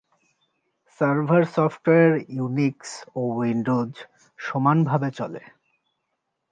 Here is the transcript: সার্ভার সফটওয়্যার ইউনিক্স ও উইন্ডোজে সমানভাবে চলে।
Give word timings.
সার্ভার 0.99 1.43
সফটওয়্যার 1.55 2.13
ইউনিক্স 2.29 2.91
ও 3.15 3.21
উইন্ডোজে 3.37 4.01
সমানভাবে 4.39 5.09
চলে। 5.11 5.41